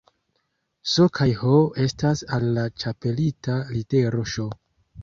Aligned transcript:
S 0.93 1.05
kaj 1.17 1.27
H 1.41 1.53
egalas 1.85 2.25
al 2.39 2.49
la 2.57 2.65
ĉapelita 2.85 3.61
litero 3.79 4.27
Ŝ 4.37 4.53